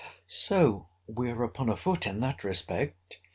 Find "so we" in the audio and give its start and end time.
0.25-1.29